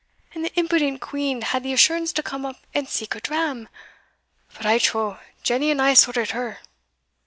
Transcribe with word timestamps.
And 0.33 0.43
the 0.43 0.59
impudent 0.59 0.99
quean 0.99 1.43
had 1.43 1.61
the 1.61 1.73
assurance 1.73 2.11
to 2.13 2.23
come 2.23 2.43
up 2.43 2.65
and 2.73 2.89
seek 2.89 3.13
a 3.13 3.19
dram 3.21 3.69
But 4.57 4.65
I 4.65 4.79
trow, 4.79 5.19
Jenny 5.43 5.69
and 5.69 5.79
I 5.79 5.93
sorted 5.93 6.31
her!" 6.31 6.57